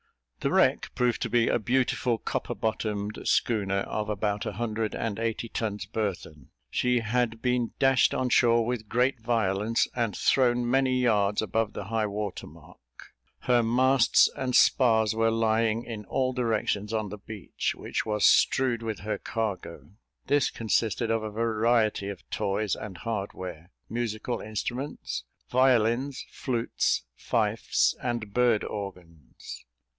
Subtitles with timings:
[0.39, 5.19] The wreck proved to be a beautiful copper bottomed schooner, of about a hundred and
[5.19, 6.49] eighty tons burthen.
[6.71, 11.83] She had been dashed on shore with great violence, and thrown many yards above the
[11.83, 12.79] high water mark.
[13.41, 18.81] Her masts and spars were lying in all directions on the beach, which was strewed
[18.81, 19.91] with her cargo.
[20.25, 28.33] This consisted of a variety of toys and hardware, musical instruments, violins, flutes, fifes, and
[28.33, 29.63] bird organs.